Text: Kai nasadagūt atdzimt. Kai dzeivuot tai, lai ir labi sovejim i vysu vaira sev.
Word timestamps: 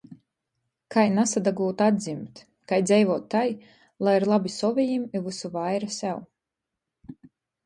Kai 0.93 1.01
nasadagūt 1.17 1.83
atdzimt. 1.87 2.41
Kai 2.71 2.79
dzeivuot 2.87 3.27
tai, 3.35 3.43
lai 4.07 4.17
ir 4.21 4.27
labi 4.33 4.53
sovejim 4.55 5.05
i 5.19 5.23
vysu 5.29 5.53
vaira 5.61 5.93
sev. 5.99 6.19